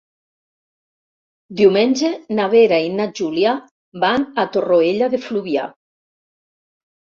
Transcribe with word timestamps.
Diumenge 1.59 2.09
na 2.41 2.47
Vera 2.55 2.81
i 2.87 2.89
na 2.95 3.07
Júlia 3.21 3.55
van 4.07 4.29
a 4.45 4.49
Torroella 4.59 5.15
de 5.15 5.23
Fluvià. 5.31 5.71